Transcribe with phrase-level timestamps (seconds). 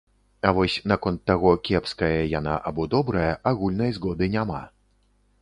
[0.47, 2.09] А вось наконт таго, кепская
[2.39, 4.65] яна або добрая, агульнай згоды няма.